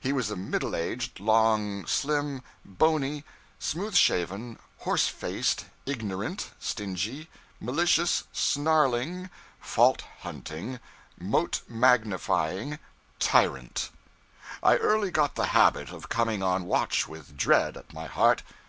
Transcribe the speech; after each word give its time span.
He 0.00 0.12
was 0.12 0.32
a 0.32 0.36
middle 0.36 0.74
aged, 0.74 1.20
long, 1.20 1.86
slim, 1.86 2.42
bony, 2.64 3.22
smooth 3.60 3.94
shaven, 3.94 4.58
horse 4.78 5.06
faced, 5.06 5.66
ignorant, 5.86 6.50
stingy, 6.58 7.30
malicious, 7.60 8.24
snarling, 8.32 9.30
fault 9.60 10.02
hunting, 10.22 10.80
mote 11.20 11.60
magnifying 11.68 12.80
tyrant. 13.20 13.90
I 14.60 14.74
early 14.76 15.12
got 15.12 15.36
the 15.36 15.46
habit 15.54 15.90
of 15.92 16.08
coming 16.08 16.42
on 16.42 16.64
watch 16.64 17.06
with 17.06 17.36
dread 17.36 17.76
at 17.76 17.94
my 17.94 18.06
heart. 18.08 18.42